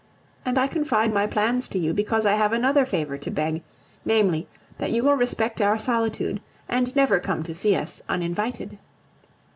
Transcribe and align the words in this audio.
And 0.47 0.57
I 0.57 0.65
confide 0.65 1.13
my 1.13 1.27
plans 1.27 1.67
to 1.67 1.77
you 1.77 1.93
because 1.93 2.25
I 2.25 2.33
have 2.33 2.53
another 2.53 2.87
favor 2.87 3.19
to 3.19 3.29
beg; 3.29 3.61
namely, 4.03 4.47
that 4.79 4.89
you 4.89 5.03
will 5.03 5.13
respect 5.13 5.61
our 5.61 5.77
solitude 5.77 6.41
and 6.67 6.95
never 6.95 7.19
come 7.19 7.43
to 7.43 7.53
see 7.53 7.75
us 7.75 8.01
uninvited. 8.09 8.79